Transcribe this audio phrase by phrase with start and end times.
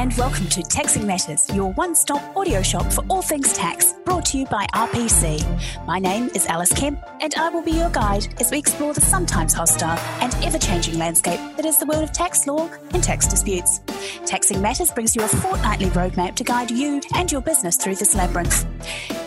[0.00, 4.24] and welcome to Taxing Matters, your one stop audio shop for all things tax, brought
[4.24, 5.44] to you by RPC.
[5.86, 9.02] My name is Alice Kemp, and I will be your guide as we explore the
[9.02, 13.26] sometimes hostile and ever changing landscape that is the world of tax law and tax
[13.26, 13.82] disputes.
[14.24, 18.14] Taxing Matters brings you a fortnightly roadmap to guide you and your business through this
[18.14, 18.64] labyrinth.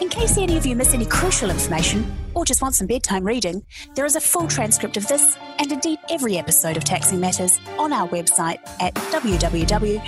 [0.04, 3.64] In case any of you miss any crucial information, or just want some bedtime reading,
[3.96, 7.94] there is a full transcript of this and indeed every episode of Taxing Matters on
[7.94, 10.04] our website at www.rpc.co.uk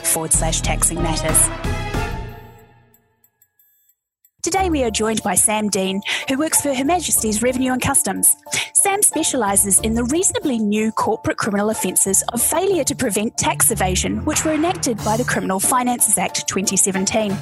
[0.00, 1.83] forward slash taxing matters.
[4.44, 8.36] Today we are joined by Sam Dean, who works for Her Majesty's Revenue and Customs.
[8.74, 14.22] Sam specialises in the reasonably new corporate criminal offences of failure to prevent tax evasion,
[14.26, 17.34] which were enacted by the Criminal Finances Act 2017.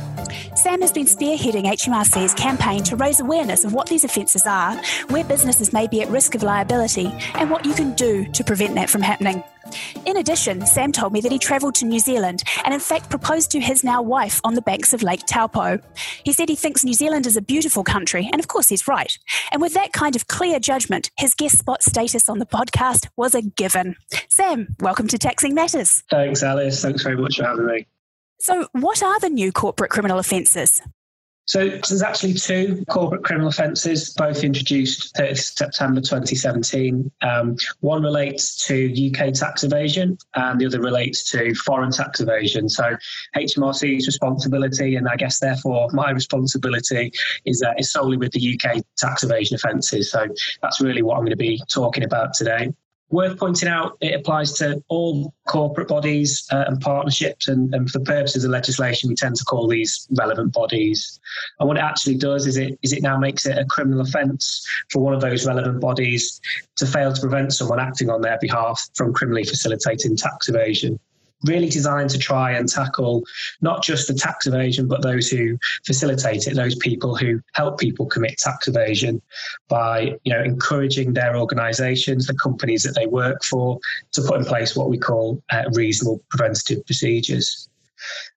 [0.55, 4.77] Sam has been spearheading HMRC's campaign to raise awareness of what these offences are,
[5.09, 8.77] where businesses may be at risk of liability, and what you can do to prevent
[8.77, 9.42] that from happening.
[10.06, 13.51] In addition, Sam told me that he travelled to New Zealand and, in fact, proposed
[13.53, 15.78] to his now wife on the banks of Lake Taupo.
[16.25, 19.17] He said he thinks New Zealand is a beautiful country, and of course, he's right.
[19.50, 23.34] And with that kind of clear judgment, his guest spot status on the podcast was
[23.34, 23.97] a given.
[24.28, 26.03] Sam, welcome to Taxing Matters.
[26.11, 26.83] Thanks, Alice.
[26.83, 27.87] Thanks very much for having me.
[28.41, 30.83] So, what are the new corporate criminal offences?
[31.53, 37.12] So there's actually two corporate criminal offences, both introduced 30 September 2017.
[37.20, 42.70] Um, one relates to UK tax evasion, and the other relates to foreign tax evasion.
[42.70, 42.97] So
[43.36, 47.12] HMRC's responsibility, and I guess therefore my responsibility,
[47.44, 50.11] is uh, is solely with the UK tax evasion offences.
[50.11, 50.27] So
[50.62, 52.72] that's really what I'm going to be talking about today.
[53.12, 57.98] Worth pointing out, it applies to all corporate bodies uh, and partnerships, and, and, for
[57.98, 61.20] the purposes of legislation, we tend to call these relevant bodies.
[61.60, 64.66] And what it actually does is it is it now makes it a criminal offence
[64.91, 66.41] for one of those relevant bodies
[66.77, 70.98] to fail to prevent someone acting on their behalf from criminally facilitating tax evasion
[71.44, 73.25] really designed to try and tackle
[73.60, 78.06] not just the tax evasion, but those who facilitate it, those people who help people
[78.06, 79.20] commit tax evasion
[79.69, 83.78] by, you know, encouraging their organisations, the companies that they work for,
[84.12, 87.69] to put in place what we call uh, reasonable preventative procedures.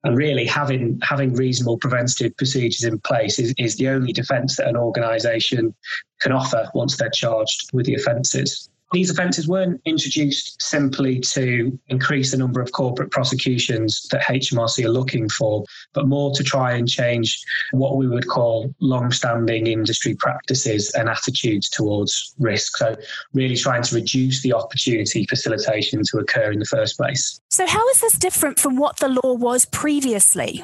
[0.04, 4.68] And really, having having reasonable preventative procedures in place is, is the only defence that
[4.68, 5.74] an organisation
[6.22, 8.70] can offer once they're charged with the offences.
[8.92, 14.90] These offences weren't introduced simply to increase the number of corporate prosecutions that HMRC are
[14.90, 15.64] looking for,
[15.94, 21.10] but more to try and change what we would call long standing industry practices and
[21.10, 22.78] attitudes towards risk.
[22.78, 22.96] So,
[23.34, 27.40] really trying to reduce the opportunity facilitation to occur in the first place.
[27.50, 30.64] So, how is this different from what the law was previously?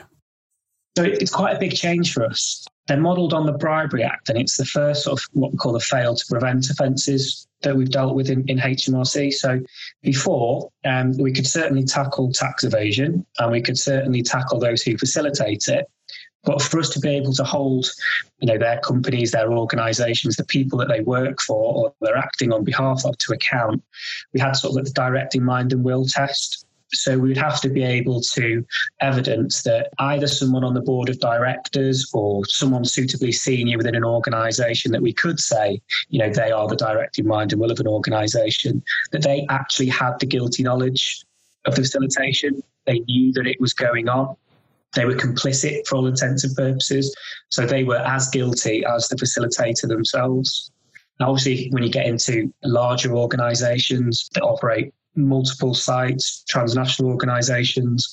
[0.98, 2.68] So it's quite a big change for us.
[2.92, 5.72] They're modelled on the Bribery Act, and it's the first sort of what we call
[5.72, 9.32] the fail to prevent offences that we've dealt with in, in HMRC.
[9.32, 9.62] So
[10.02, 14.98] before, um, we could certainly tackle tax evasion, and we could certainly tackle those who
[14.98, 15.90] facilitate it.
[16.44, 17.90] But for us to be able to hold,
[18.40, 22.52] you know, their companies, their organisations, the people that they work for or they're acting
[22.52, 23.82] on behalf of to account,
[24.34, 26.66] we had sort of the directing mind and will test.
[26.94, 28.66] So we would have to be able to
[29.00, 34.04] evidence that either someone on the board of directors or someone suitably senior within an
[34.04, 37.80] organisation that we could say, you know, they are the directing mind and will of
[37.80, 41.24] an organisation, that they actually had the guilty knowledge
[41.66, 42.62] of the facilitation.
[42.86, 44.36] They knew that it was going on.
[44.94, 47.16] They were complicit for all intents and purposes.
[47.50, 50.72] So they were as guilty as the facilitator themselves.
[51.20, 58.12] Now, obviously, when you get into larger organisations that operate multiple sites, transnational organizations.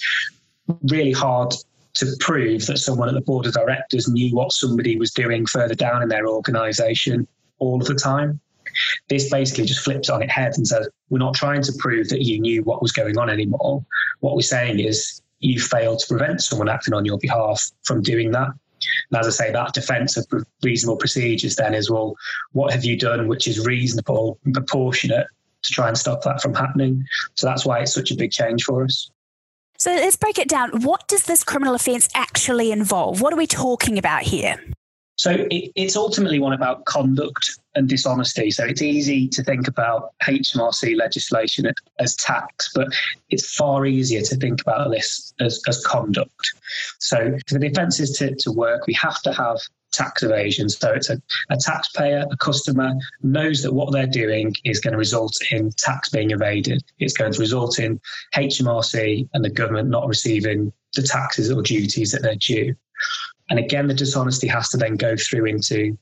[0.84, 1.54] Really hard
[1.94, 5.74] to prove that someone at the board of directors knew what somebody was doing further
[5.74, 7.26] down in their organization
[7.58, 8.40] all of the time.
[9.08, 12.22] This basically just flips on its head and says, We're not trying to prove that
[12.22, 13.84] you knew what was going on anymore.
[14.20, 18.32] What we're saying is, you failed to prevent someone acting on your behalf from doing
[18.32, 18.48] that.
[19.10, 20.26] And as I say, that defence of
[20.62, 22.16] reasonable procedures then is well,
[22.52, 25.26] what have you done which is reasonable and proportionate
[25.68, 27.06] to try and stop that from happening.
[27.34, 29.10] So that's why it's such a big change for us.
[29.78, 30.82] So let's break it down.
[30.82, 33.20] What does this criminal offence actually involve?
[33.20, 34.60] What are we talking about here?
[35.18, 38.50] So it, it's ultimately one about conduct and dishonesty.
[38.50, 42.88] So it's easy to think about HMRC legislation as tax, but
[43.28, 46.52] it's far easier to think about this as, as conduct.
[46.98, 49.58] So for the offences to, to work, we have to have
[49.92, 50.68] tax evasion.
[50.68, 51.20] So it's a,
[51.50, 52.92] a taxpayer, a customer
[53.22, 56.82] knows that what they're doing is going to result in tax being evaded.
[56.98, 58.00] It's going to result in
[58.34, 62.74] HMRC and the government not receiving the taxes or duties that they're due.
[63.50, 65.96] And again, the dishonesty has to then go through into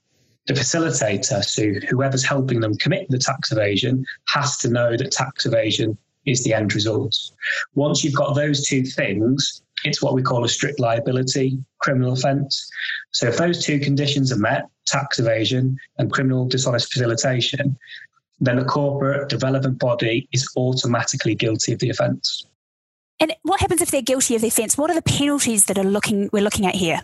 [0.46, 1.44] the facilitator.
[1.44, 6.42] So whoever's helping them commit the tax evasion has to know that tax evasion is
[6.42, 7.16] the end result.
[7.74, 12.68] Once you've got those two things, it's what we call a strict liability criminal offence.
[13.12, 17.78] So if those two conditions are met, tax evasion and criminal dishonest facilitation,
[18.40, 22.44] then the corporate development body is automatically guilty of the offence.
[23.18, 24.76] And what happens if they're guilty of the offence?
[24.76, 27.00] What are the penalties that are looking we're looking at here?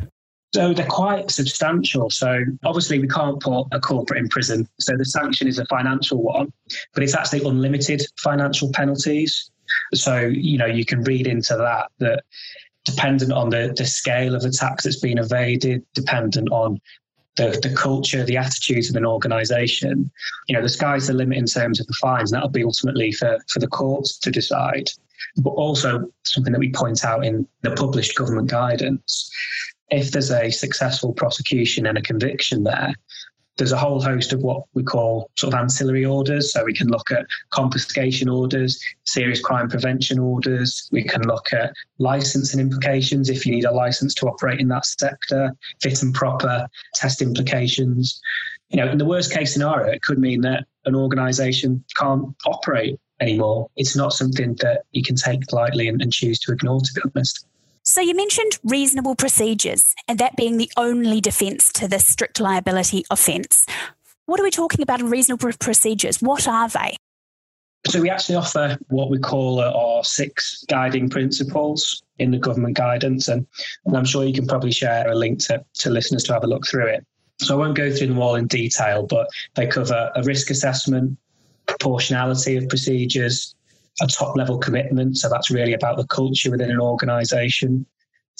[0.55, 2.11] So they're quite substantial.
[2.11, 4.69] So obviously we can't put a corporate in prison.
[4.81, 6.53] So the sanction is a financial one,
[6.93, 9.51] but it's actually unlimited financial penalties.
[9.95, 12.25] So, you know, you can read into that that
[12.85, 16.81] dependent on the, the scale of the tax that's been evaded, dependent on
[17.37, 20.11] the, the culture, the attitudes of an organisation,
[20.49, 22.31] you know, the sky's the limit in terms of the fines.
[22.31, 24.91] And that'll be ultimately for, for the courts to decide.
[25.39, 29.31] But also something that we point out in the published government guidance
[29.93, 32.95] if there's a successful prosecution and a conviction there,
[33.59, 36.53] there's a whole host of what we call sort of ancillary orders.
[36.53, 40.89] So we can look at confiscation orders, serious crime prevention orders.
[40.91, 44.87] We can look at licensing implications if you need a license to operate in that
[44.87, 48.21] sector, fit and proper test implications.
[48.71, 52.99] You know, in the worst case scenario, it could mean that an organization can't operate
[53.21, 53.69] anymore.
[53.77, 57.03] It's not something that you can take lightly and, and choose to ignore, to be
[57.15, 57.47] honest.
[57.85, 63.05] So you mentioned reasonable procedures, and that being the only defence to this strict liability
[63.11, 63.67] offence.
[64.27, 66.23] What are we talking about in reasonable procedures?
[66.23, 66.97] What are they?
[67.89, 72.77] So we actually offer what we call uh, our six guiding principles in the government
[72.77, 73.45] guidance, and,
[73.85, 76.47] and I'm sure you can probably share a link to, to listeners to have a
[76.47, 77.05] look through it.
[77.41, 79.27] So I won't go through them all in detail, but
[79.57, 81.19] they cover a risk assessment,
[81.67, 83.57] proportionality of procedures,
[84.01, 85.19] a top level commitment.
[85.19, 87.87] So that's really about the culture within an organization,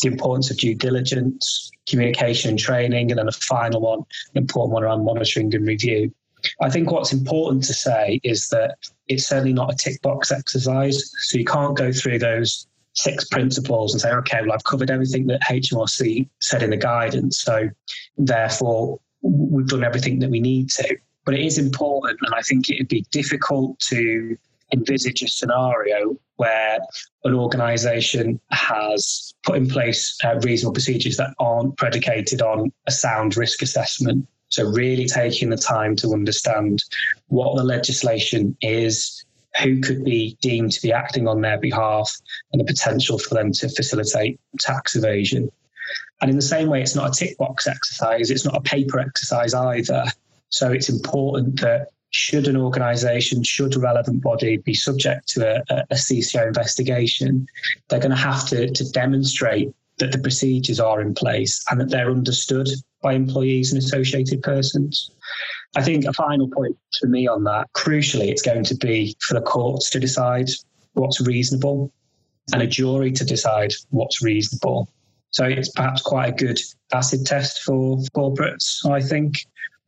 [0.03, 4.01] the importance of due diligence, communication and training, and then a final one,
[4.35, 6.13] an important one around monitoring and review.
[6.61, 8.77] I think what's important to say is that
[9.09, 11.13] it's certainly not a tick box exercise.
[11.29, 15.27] So you can't go through those six principles and say, okay, well, I've covered everything
[15.29, 17.41] that HMRC said in the guidance.
[17.41, 17.69] So
[18.17, 20.97] therefore, we've done everything that we need to.
[21.25, 24.37] But it is important, and I think it would be difficult to
[24.73, 26.79] envisage a scenario where
[27.25, 33.37] an organization has put in place uh, reasonable procedures that aren't predicated on a sound
[33.37, 34.27] risk assessment.
[34.49, 36.83] So, really taking the time to understand
[37.29, 39.25] what the legislation is,
[39.63, 42.15] who could be deemed to be acting on their behalf,
[42.53, 45.51] and the potential for them to facilitate tax evasion.
[46.21, 48.99] And in the same way, it's not a tick box exercise, it's not a paper
[49.01, 50.05] exercise either.
[50.51, 55.85] So, it's important that should an organisation, should a relevant body be subject to a,
[55.91, 57.47] a CCO investigation,
[57.89, 61.91] they're going to have to, to demonstrate that the procedures are in place and that
[61.91, 62.69] they're understood
[63.03, 65.11] by employees and associated persons.
[65.75, 69.35] I think a final point for me on that, crucially, it's going to be for
[69.35, 70.51] the courts to decide
[70.93, 71.93] what's reasonable
[72.53, 74.89] and a jury to decide what's reasonable.
[75.31, 76.61] So it's perhaps quite a good
[76.93, 79.37] acid test for corporates, I think,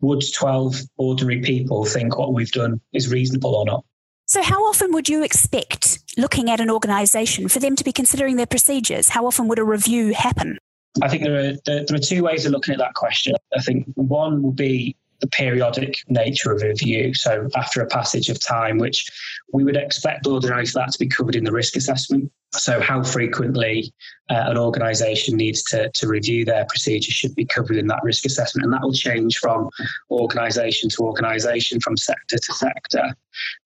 [0.05, 3.85] would 12 ordinary people think what we've done is reasonable or not?
[4.27, 8.37] So, how often would you expect, looking at an organisation, for them to be considering
[8.37, 9.11] their procedures?
[9.11, 10.59] How often would a review happen?
[11.03, 13.35] I think there are there, there are two ways of looking at that question.
[13.57, 17.15] I think one will be the periodic nature of review.
[17.15, 19.09] So after a passage of time, which
[19.55, 22.31] we would expect ordinarily for that to be covered in the risk assessment.
[22.55, 23.93] So how frequently
[24.29, 28.25] uh, an organisation needs to, to review their procedures should be covered in that risk
[28.25, 28.65] assessment.
[28.65, 29.71] And that will change from
[30.11, 33.17] organisation to organisation, from sector to sector.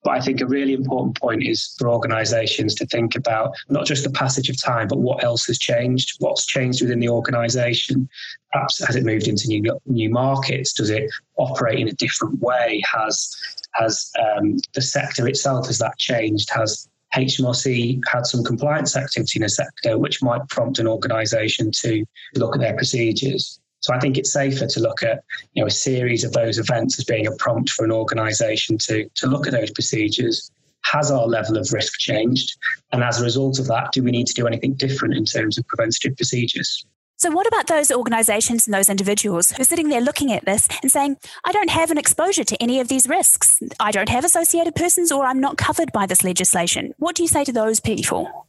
[0.05, 4.05] But I think a really important point is for organisations to think about not just
[4.05, 8.09] the passage of time, but what else has changed, what's changed within the organisation.
[8.53, 10.75] Perhaps has it moved into new, new markets?
[10.75, 12.83] Does it operate in a different way?
[12.91, 13.35] Has
[13.79, 16.51] has um, the sector itself has that changed?
[16.51, 22.05] Has HMRC had some compliance activity in a sector which might prompt an organisation to
[22.35, 23.61] look at their procedures.
[23.81, 25.23] So I think it's safer to look at
[25.55, 29.09] you know a series of those events as being a prompt for an organisation to
[29.17, 30.51] to look at those procedures.
[30.85, 32.57] Has our level of risk changed?
[32.93, 35.59] And as a result of that, do we need to do anything different in terms
[35.59, 36.87] of preventative procedures?
[37.19, 40.69] So, what about those organisations and those individuals who are sitting there looking at this
[40.83, 43.61] and saying, I don't have an exposure to any of these risks.
[43.81, 46.95] I don't have associated persons or I'm not covered by this legislation.
[46.99, 48.47] What do you say to those people?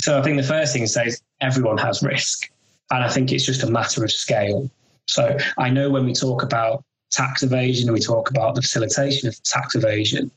[0.00, 2.50] So, I think the first thing to say is everyone has risk.
[2.90, 4.70] And I think it's just a matter of scale.
[5.06, 9.28] So, I know when we talk about tax evasion and we talk about the facilitation
[9.28, 10.30] of tax evasion,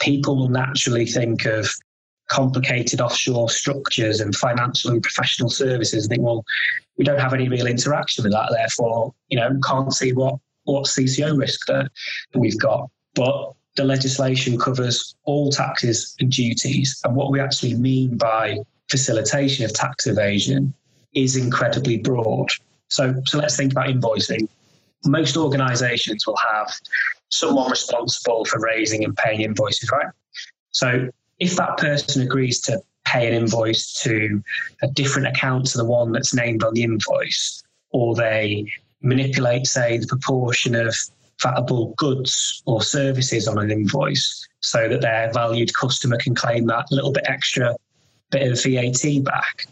[0.00, 1.68] people will naturally think of
[2.32, 6.06] complicated offshore structures and financial and professional services.
[6.06, 6.44] Think, well,
[6.96, 8.48] we don't have any real interaction with that.
[8.50, 11.90] Therefore, you know, can't see what what CCO risk that
[12.34, 12.88] we've got.
[13.14, 17.00] But the legislation covers all taxes and duties.
[17.04, 18.58] And what we actually mean by
[18.88, 20.72] facilitation of tax evasion
[21.14, 22.48] is incredibly broad.
[22.88, 24.48] So, so let's think about invoicing.
[25.04, 26.70] Most organizations will have
[27.30, 30.12] someone responsible for raising and paying invoices, right?
[30.70, 31.08] So
[31.42, 34.40] if that person agrees to pay an invoice to
[34.80, 38.70] a different account to the one that's named on the invoice, or they
[39.00, 40.94] manipulate, say, the proportion of
[41.42, 46.86] vatable goods or services on an invoice so that their valued customer can claim that
[46.92, 47.74] little bit extra
[48.30, 49.66] bit of VAT back.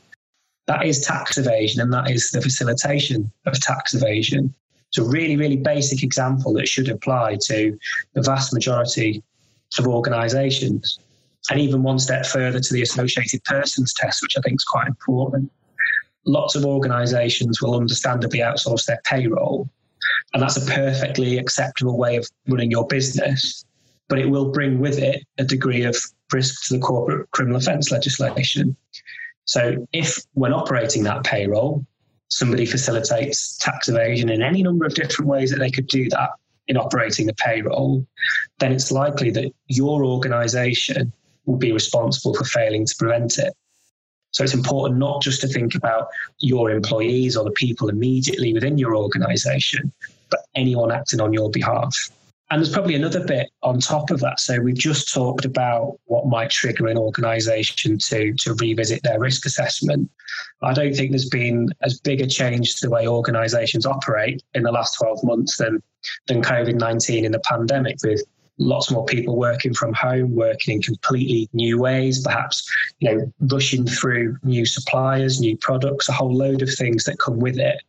[0.66, 4.52] That is tax evasion and that is the facilitation of tax evasion.
[4.88, 7.78] It's a really, really basic example that should apply to
[8.14, 9.22] the vast majority
[9.78, 10.98] of organisations.
[11.49, 14.88] And even one step further to the associated persons test, which I think is quite
[14.88, 15.50] important.
[16.26, 19.70] Lots of organisations will understandably outsource their payroll,
[20.35, 23.64] and that's a perfectly acceptable way of running your business.
[24.09, 25.97] But it will bring with it a degree of
[26.30, 28.76] risk to the corporate criminal offence legislation.
[29.47, 31.87] So, if when operating that payroll,
[32.28, 36.30] somebody facilitates tax evasion in any number of different ways that they could do that
[36.68, 38.06] in operating the payroll,
[38.59, 41.12] then it's likely that your organisation
[41.50, 43.52] will be responsible for failing to prevent it.
[44.33, 48.78] So it's important not just to think about your employees or the people immediately within
[48.78, 49.92] your organisation,
[50.30, 52.11] but anyone acting on your behalf.
[52.52, 54.40] And there's probably another bit on top of that.
[54.40, 59.47] So we've just talked about what might trigger an organisation to to revisit their risk
[59.47, 60.11] assessment.
[60.61, 64.64] I don't think there's been as big a change to the way organisations operate in
[64.64, 65.80] the last 12 months than
[66.26, 68.23] than COVID 19 in the pandemic, with
[68.60, 73.86] lots more people working from home, working in completely new ways, perhaps, you know, rushing
[73.86, 77.82] through new suppliers, new products, a whole load of things that come with it.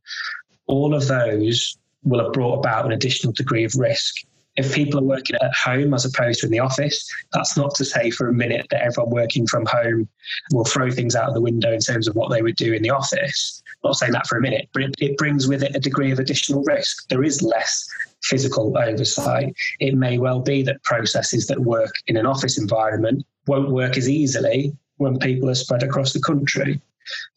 [0.67, 4.15] All of those will have brought about an additional degree of risk.
[4.55, 7.85] If people are working at home as opposed to in the office, that's not to
[7.85, 10.07] say for a minute that everyone working from home
[10.51, 12.81] will throw things out of the window in terms of what they would do in
[12.81, 13.61] the office.
[13.83, 16.11] I'm not saying that for a minute, but it, it brings with it a degree
[16.11, 17.07] of additional risk.
[17.09, 17.87] There is less
[18.23, 19.53] physical oversight.
[19.79, 24.09] It may well be that processes that work in an office environment won't work as
[24.09, 26.79] easily when people are spread across the country.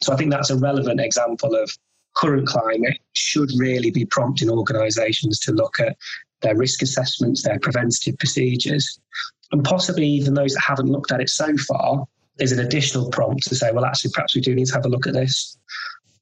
[0.03, 1.71] So I think that's a relevant example of
[2.15, 5.97] current climate should really be prompting organisations to look at
[6.43, 9.01] their risk assessments, their preventative procedures,
[9.51, 12.07] and possibly even those that haven't looked at it so far.
[12.39, 14.89] is an additional prompt to say, well, actually, perhaps we do need to have a
[14.89, 15.57] look at this.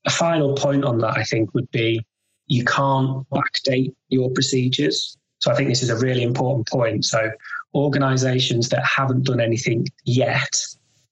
[0.06, 2.04] A final point on that, I think, would be
[2.52, 5.16] you can't backdate your procedures.
[5.38, 7.06] So I think this is a really important point.
[7.06, 7.30] So
[7.74, 10.54] organizations that haven't done anything yet,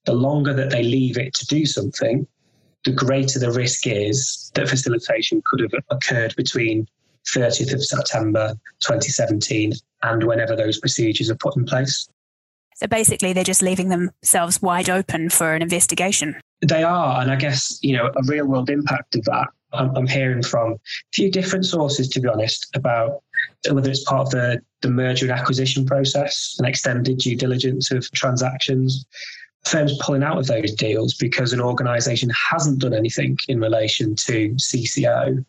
[0.05, 2.27] the longer that they leave it to do something,
[2.85, 6.87] the greater the risk is that facilitation could have occurred between
[7.35, 12.07] 30th of September 2017 and whenever those procedures are put in place.
[12.75, 16.39] So basically, they're just leaving themselves wide open for an investigation.
[16.67, 17.21] They are.
[17.21, 20.73] And I guess, you know, a real world impact of that I'm, I'm hearing from
[20.73, 20.77] a
[21.13, 23.23] few different sources, to be honest, about
[23.69, 28.09] whether it's part of the, the merger and acquisition process and extended due diligence of
[28.11, 29.05] transactions.
[29.65, 34.49] Firms pulling out of those deals because an organisation hasn't done anything in relation to
[34.55, 35.45] CCO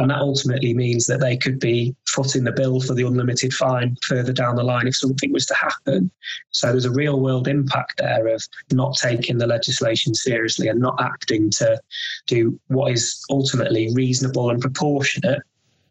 [0.00, 3.96] and that ultimately means that they could be footing the bill for the unlimited fine
[4.06, 6.10] further down the line if something was to happen.
[6.50, 8.42] So there's a real world impact there of
[8.72, 11.78] not taking the legislation seriously and not acting to
[12.26, 15.42] do what is ultimately reasonable and proportionate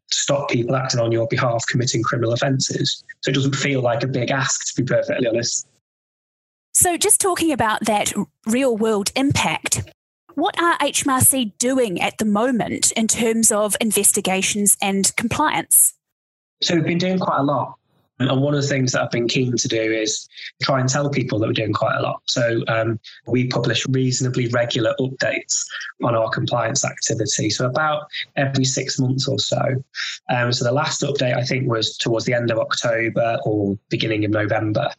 [0.10, 3.04] to stop people acting on your behalf committing criminal offences.
[3.22, 5.68] So it doesn't feel like a big ask, to be perfectly honest.
[6.74, 8.14] So, just talking about that
[8.48, 9.84] real world impact,
[10.40, 15.94] what are HMRC doing at the moment in terms of investigations and compliance?
[16.62, 17.76] So we've been doing quite a lot.
[18.20, 20.28] And one of the things that I've been keen to do is
[20.62, 22.22] try and tell people that we're doing quite a lot.
[22.26, 25.64] So um, we publish reasonably regular updates
[26.04, 27.50] on our compliance activity.
[27.50, 29.62] So about every six months or so.
[30.30, 34.26] Um, so the last update I think was towards the end of October or beginning
[34.26, 34.90] of November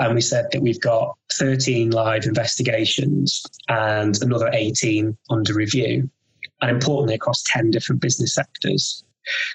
[0.00, 6.10] and we said that we've got 13 live investigations and another 18 under review,
[6.62, 9.04] and importantly, across 10 different business sectors.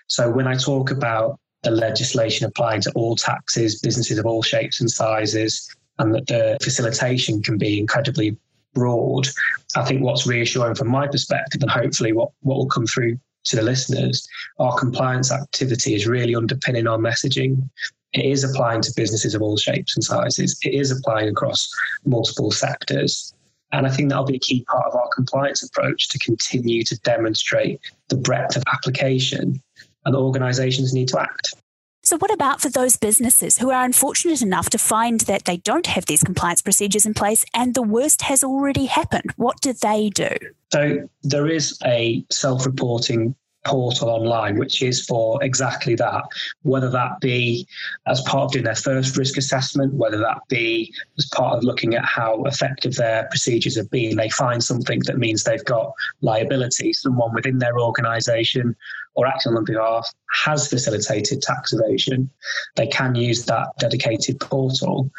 [0.08, 4.80] So when I talk about the legislation applying to all taxes, businesses of all shapes
[4.80, 8.38] and sizes, and that the facilitation can be incredibly
[8.76, 9.28] broad,
[9.76, 13.56] I think what's reassuring from my perspective, and hopefully what, what will come through to
[13.56, 14.28] the listeners,
[14.60, 17.68] our compliance activity is really underpinning our messaging.
[18.16, 20.58] It is applying to businesses of all shapes and sizes.
[20.64, 21.70] It is applying across
[22.06, 23.34] multiple sectors.
[23.74, 26.98] And I think that'll be a key part of our compliance approach to continue to
[27.00, 29.62] demonstrate the breadth of application
[30.06, 31.56] and organizations need to act.
[32.04, 35.88] So, what about for those businesses who are unfortunate enough to find that they don't
[35.88, 39.34] have these compliance procedures in place and the worst has already happened?
[39.38, 40.30] What do they do?
[40.72, 46.24] So, there is a self reporting portal online, which is for exactly that,
[46.64, 47.68] whether that be
[48.08, 51.96] as part of doing their first risk assessment, whether that be as part of looking
[51.96, 54.16] at how effective their procedures have been.
[54.16, 58.76] They find something that means they've got liability, someone within their organisation
[59.16, 60.10] or acting on behalf
[60.44, 62.30] has facilitated tax evasion.
[62.76, 65.10] They can use that dedicated portal.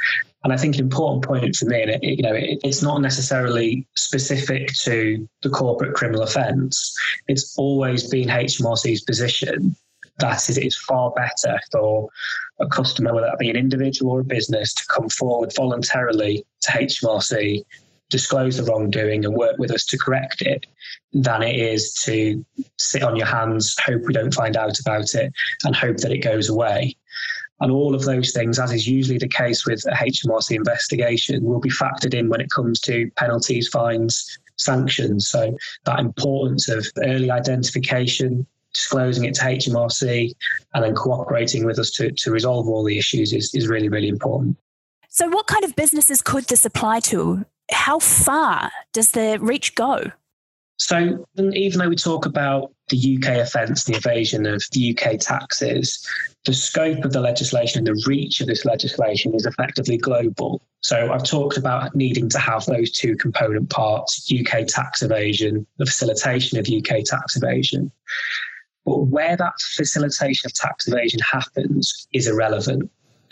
[0.45, 3.01] And I think an important point for me, and it, you know, it, it's not
[3.01, 6.95] necessarily specific to the corporate criminal offence.
[7.27, 9.75] It's always been HMRC's position
[10.19, 12.09] that it is far better for
[12.61, 16.71] a customer, whether that be an individual or a business, to come forward voluntarily to
[16.71, 17.65] HMRC,
[18.11, 20.67] disclose the wrongdoing, and work with us to correct it,
[21.13, 22.45] than it is to
[22.79, 25.33] sit on your hands, hope we don't find out about it,
[25.65, 26.97] and hope that it goes away.
[27.61, 31.61] And all of those things, as is usually the case with a HMRC investigation, will
[31.61, 35.29] be factored in when it comes to penalties, fines, sanctions.
[35.29, 40.33] So that importance of early identification, disclosing it to HMRC,
[40.75, 44.09] and then cooperating with us to, to resolve all the issues is, is really, really
[44.09, 44.59] important.
[45.09, 47.47] So, what kind of businesses could this apply to?
[47.71, 50.13] How far does the reach go?
[50.79, 56.07] So, even though we talk about the UK offence, the evasion of the UK taxes,
[56.45, 60.63] the scope of the legislation and the reach of this legislation is effectively global.
[60.81, 65.87] So I've talked about needing to have those two component parts UK tax evasion, the
[65.87, 67.91] facilitation of UK tax evasion.
[68.85, 72.89] But where that facilitation of tax evasion happens is irrelevant.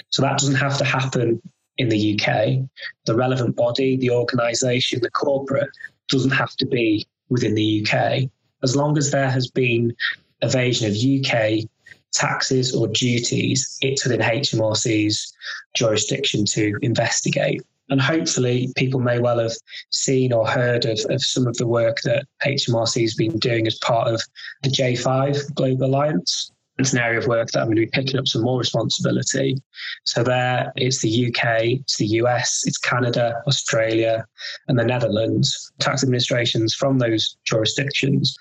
[0.09, 1.41] So that doesn't have to happen
[1.79, 2.69] in the UK.
[3.07, 5.71] The relevant body, the organisation, the corporate
[6.09, 8.31] doesn't have to be within the UK.
[8.63, 9.95] As long as there has been
[10.43, 11.69] evasion of UK
[12.13, 15.33] taxes or duties, it's within HMRC's
[15.75, 17.63] jurisdiction to investigate.
[17.91, 19.53] And hopefully, people may well have
[19.91, 23.79] seen or heard of, of some of the work that HMRC has been doing as
[23.79, 24.23] part of
[24.63, 26.51] the J5 Global Alliance.
[26.79, 29.57] It's an area of work that I'm going to be picking up some more responsibility.
[30.05, 34.27] So, there it's the UK, it's the US, it's Canada, Australia,
[34.69, 35.73] and the Netherlands.
[35.79, 38.37] Tax administrations from those jurisdictions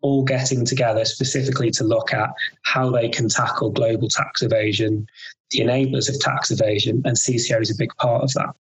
[0.00, 2.30] all getting together specifically to look at
[2.62, 5.06] how they can tackle global tax evasion,
[5.50, 8.54] the enablers of tax evasion, and CCO is a big part of that.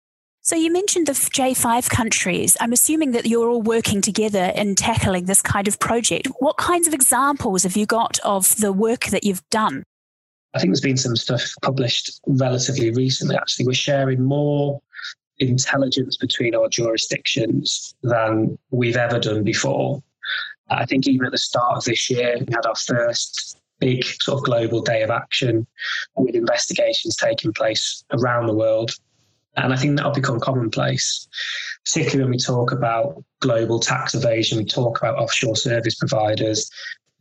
[0.47, 2.57] So you mentioned the J5 countries.
[2.61, 6.29] I'm assuming that you're all working together in tackling this kind of project.
[6.39, 9.83] What kinds of examples have you got of the work that you've done?
[10.55, 13.67] I think there's been some stuff published relatively recently, actually.
[13.67, 14.81] We're sharing more
[15.41, 20.01] intelligence between our jurisdictions than we've ever done before.
[20.71, 24.39] I think even at the start of this year, we had our first big sort
[24.39, 25.67] of global day of action
[26.15, 28.93] with investigations taking place around the world.
[29.57, 31.29] And I think that'll become commonplace,
[31.85, 36.71] particularly when we talk about global tax evasion, we talk about offshore service providers.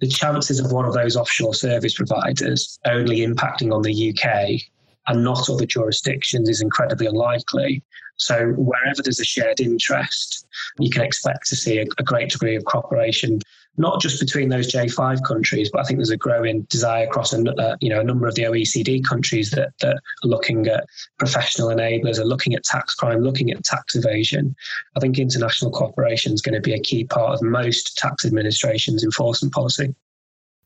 [0.01, 4.61] The chances of one of those offshore service providers only impacting on the UK
[5.07, 7.83] and not other jurisdictions is incredibly unlikely.
[8.17, 10.45] So wherever there's a shared interest,
[10.79, 13.39] you can expect to see a, a, great degree of cooperation,
[13.77, 17.41] not just between those J5 countries, but I think there's a growing desire across a,
[17.41, 20.85] uh, you know a number of the OECD countries that, that are looking at
[21.19, 24.55] professional enablers, are looking at tax crime, looking at tax evasion.
[24.95, 29.03] I think international cooperation is going to be a key part of most tax administrations'
[29.03, 29.93] enforcement policy.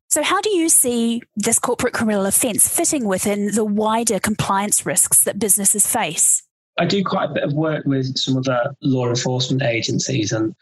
[0.09, 5.23] So, how do you see this corporate criminal offence fitting within the wider compliance risks
[5.23, 6.43] that businesses face?
[6.79, 10.55] I do quite a bit of work with some of the law enforcement agencies, and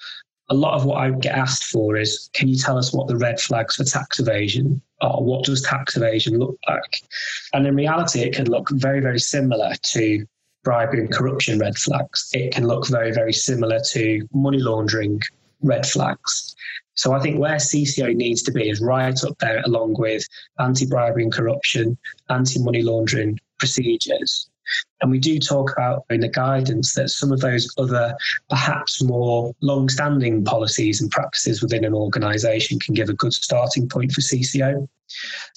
[0.49, 3.17] a lot of what I get asked for is can you tell us what the
[3.17, 5.21] red flags for tax evasion are?
[5.21, 7.01] What does tax evasion look like?
[7.53, 10.25] And in reality, it can look very, very similar to
[10.63, 12.29] bribery and corruption red flags.
[12.33, 15.21] It can look very, very similar to money laundering
[15.61, 16.55] red flags.
[16.95, 20.25] So I think where CCO needs to be is right up there along with
[20.59, 21.97] anti bribery and corruption,
[22.29, 24.49] anti money laundering procedures.
[25.01, 28.15] And we do talk about in the guidance that some of those other,
[28.49, 33.87] perhaps more long standing policies and practices within an organisation can give a good starting
[33.87, 34.87] point for CCO.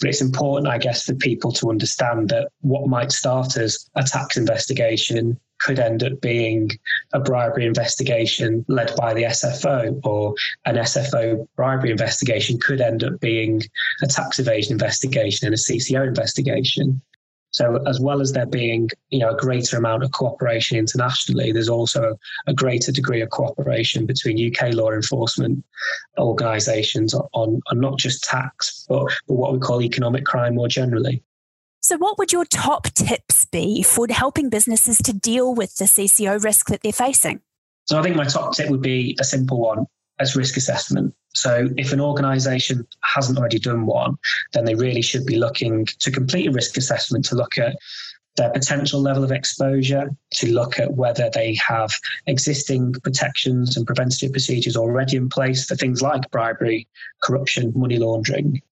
[0.00, 4.02] But it's important, I guess, for people to understand that what might start as a
[4.02, 6.70] tax investigation could end up being
[7.12, 13.20] a bribery investigation led by the SFO, or an SFO bribery investigation could end up
[13.20, 13.62] being
[14.02, 17.00] a tax evasion investigation and a CCO investigation.
[17.52, 21.68] So, as well as there being, you know, a greater amount of cooperation internationally, there's
[21.68, 25.64] also a greater degree of cooperation between UK law enforcement
[26.18, 31.24] organisations on, on not just tax, but, but what we call economic crime more generally.
[31.80, 36.42] So, what would your top tips be for helping businesses to deal with the CCO
[36.42, 37.40] risk that they're facing?
[37.86, 39.86] So, I think my top tip would be a simple one
[40.20, 41.14] as risk assessment.
[41.34, 44.16] So, if an organisation hasn't already done one,
[44.52, 47.76] then they really should be looking to complete a risk assessment to look at
[48.36, 51.90] their potential level of exposure, to look at whether they have
[52.26, 56.88] existing protections and preventative procedures already in place for things like bribery,
[57.22, 58.62] corruption, money laundering.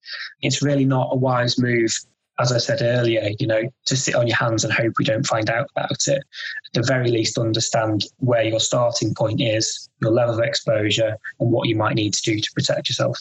[0.41, 1.91] It's really not a wise move
[2.39, 5.27] as I said earlier, you know, to sit on your hands and hope we don't
[5.27, 6.17] find out about it.
[6.19, 11.51] At the very least, understand where your starting point is, your level of exposure, and
[11.51, 13.17] what you might need to do to protect yourself.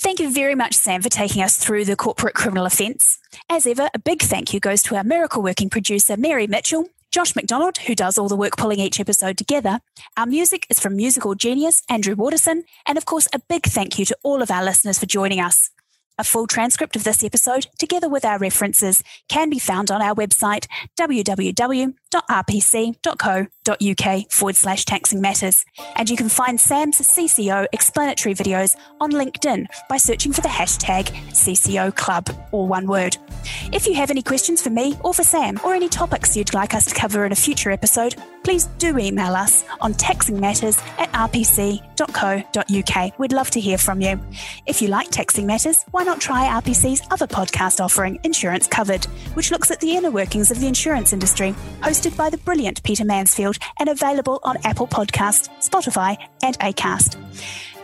[0.00, 3.18] Thank you very much, Sam, for taking us through the corporate criminal offence.
[3.50, 7.34] As ever, a big thank you goes to our miracle working producer, Mary Mitchell, Josh
[7.34, 9.80] McDonald, who does all the work pulling each episode together.
[10.16, 12.64] Our music is from musical genius Andrew Waterson.
[12.86, 15.70] And of course, a big thank you to all of our listeners for joining us.
[16.18, 20.14] A full transcript of this episode, together with our references, can be found on our
[20.14, 20.66] website,
[20.98, 21.94] www.rpc.co.uk
[24.30, 25.64] forward slash taxing matters.
[25.96, 31.06] And you can find Sam's CCO explanatory videos on LinkedIn by searching for the hashtag
[31.32, 33.16] CCO Club, or one word.
[33.72, 36.74] If you have any questions for me or for Sam, or any topics you'd like
[36.74, 43.18] us to cover in a future episode, please do email us on taxingmatters at rpc.co.uk.
[43.18, 44.20] We'd love to hear from you.
[44.66, 49.04] If you like Taxing Matters, why not try RPC's other podcast offering, Insurance Covered,
[49.34, 53.04] which looks at the inner workings of the insurance industry, hosted by the brilliant Peter
[53.04, 57.16] Mansfield and available on Apple Podcasts, Spotify, and Acast.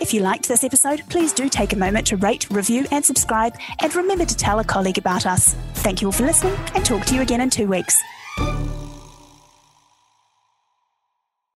[0.00, 3.56] If you liked this episode, please do take a moment to rate, review, and subscribe,
[3.80, 5.54] and remember to tell a colleague about us.
[5.74, 7.96] Thank you all for listening, and talk to you again in two weeks.